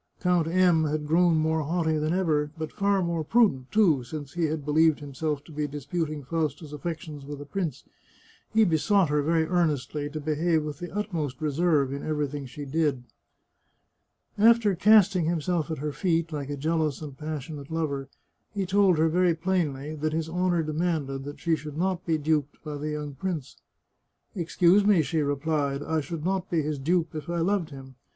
Count 0.19 0.47
M 0.47 0.85
had 0.85 1.05
grown 1.05 1.35
more 1.37 1.61
haughty 1.61 1.95
than 1.99 2.11
ev6r, 2.11 2.49
but 2.57 2.71
far 2.71 3.03
more 3.03 3.23
prudent, 3.23 3.71
too, 3.71 4.03
since 4.03 4.33
he 4.33 4.45
had 4.45 4.65
believed 4.65 4.99
himself 4.99 5.43
to 5.43 5.51
be 5.51 5.67
disputing 5.67 6.23
Fausta's 6.23 6.73
affections 6.73 7.23
with 7.23 7.39
a 7.39 7.45
prince. 7.45 7.83
He 8.51 8.65
besought 8.65 9.09
her 9.09 9.21
very 9.21 9.45
earnestly 9.45 10.09
to 10.09 10.19
behave 10.19 10.63
with 10.63 10.79
the 10.79 10.89
utmost 10.91 11.39
reserve 11.39 11.93
in 11.93 12.01
everything 12.03 12.47
she 12.47 12.65
did. 12.65 13.03
After 14.39 14.73
casting 14.73 15.25
himself 15.25 15.69
at 15.69 15.77
her 15.77 15.91
feet, 15.93 16.31
like 16.31 16.49
a 16.49 16.57
jealous 16.57 16.99
and 17.03 17.15
pas 17.15 17.43
sionate 17.43 17.69
lover, 17.69 18.09
he 18.55 18.65
told 18.65 18.97
her 18.97 19.07
very 19.07 19.35
plainly 19.35 19.93
that 19.93 20.13
his 20.13 20.27
honour 20.27 20.63
de 20.63 20.73
manded 20.73 21.25
that 21.25 21.39
she 21.39 21.55
should 21.55 21.77
not 21.77 22.07
be 22.07 22.17
duped 22.17 22.57
by 22.63 22.75
the 22.75 22.89
young 22.89 23.13
prince." 23.13 23.57
Excuse 24.35 24.83
me," 24.83 25.03
she 25.03 25.21
replied." 25.21 25.83
I 25.83 26.01
should 26.01 26.25
not 26.25 26.49
be 26.49 26.63
his 26.63 26.79
dupe 26.79 27.13
if 27.13 27.29
I 27.29 27.37
loved 27.41 27.69
him. 27.69 27.93